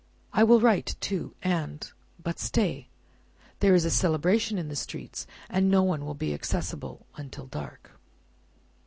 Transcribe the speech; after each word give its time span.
I 0.33 0.43
will 0.43 0.59
write 0.59 0.95
too, 0.99 1.35
and 1.43 1.87
But 2.23 2.39
stay! 2.39 2.89
There 3.59 3.75
is 3.75 3.85
a 3.85 3.91
Celebration 3.91 4.57
in 4.57 4.67
the 4.67 4.75
streets, 4.75 5.27
and 5.47 5.69
no 5.69 5.83
one 5.83 6.05
will 6.07 6.15
be 6.15 6.33
accessible 6.33 7.05
until 7.19 7.45
dark." 7.45 7.91